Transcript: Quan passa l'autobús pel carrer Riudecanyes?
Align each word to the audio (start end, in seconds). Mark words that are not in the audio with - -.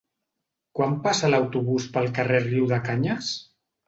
Quan 0.77 0.95
passa 1.03 1.29
l'autobús 1.33 1.85
pel 1.97 2.09
carrer 2.15 2.39
Riudecanyes? 2.47 3.29